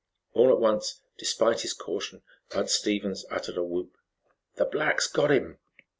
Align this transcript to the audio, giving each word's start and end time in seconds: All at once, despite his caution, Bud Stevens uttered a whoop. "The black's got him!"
All 0.33 0.49
at 0.51 0.57
once, 0.59 0.99
despite 1.19 1.61
his 1.61 1.73
caution, 1.75 2.23
Bud 2.49 2.71
Stevens 2.71 3.23
uttered 3.29 3.57
a 3.57 3.63
whoop. 3.63 3.99
"The 4.55 4.65
black's 4.65 5.05
got 5.05 5.29
him!" 5.29 5.59